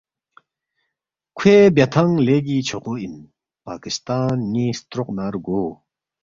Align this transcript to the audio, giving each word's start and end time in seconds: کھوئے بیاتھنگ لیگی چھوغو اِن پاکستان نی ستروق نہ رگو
کھوئے 1.37 1.59
بیاتھنگ 1.75 2.13
لیگی 2.25 2.57
چھوغو 2.67 2.93
اِن 3.01 3.13
پاکستان 3.65 4.35
نی 4.51 4.65
ستروق 4.77 5.09
نہ 5.17 5.25
رگو 5.33 5.63